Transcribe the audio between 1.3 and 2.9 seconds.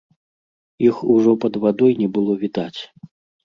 пад вадой не было відаць.